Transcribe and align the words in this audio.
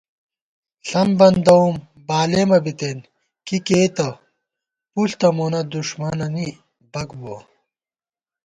ݪم 0.87 1.09
بندَوُم 1.19 1.73
بالېمہ 2.07 2.59
بِتېن 2.63 2.97
کی 3.45 3.57
کېئیتہ 3.67 4.09
پُݪ 4.91 5.09
تہ 5.19 5.27
مونہ 5.35 5.61
دُݭمَنَنی 5.71 6.49
بَک 6.91 7.09
بُوَہ 7.19 7.37